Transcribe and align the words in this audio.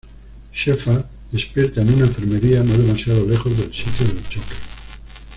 Shephard 0.51 1.05
despierta 1.31 1.83
en 1.83 1.93
una 1.93 2.05
enfermería, 2.07 2.63
no 2.63 2.75
demasiado 2.75 3.23
lejos 3.27 3.55
del 3.55 3.71
sitio 3.71 4.07
del 4.07 4.27
choque. 4.29 4.55